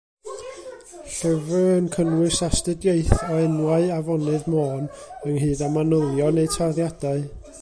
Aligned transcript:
Llyfr 1.17 1.67
yn 1.73 1.89
cynnwys 1.97 2.39
astudiaeth 2.49 3.13
o 3.19 3.37
enwau 3.43 3.87
afonydd 3.99 4.51
Môn 4.55 4.89
ynghyd 5.35 5.65
â 5.69 5.73
manylion 5.77 6.45
eu 6.47 6.53
tarddiadau. 6.59 7.27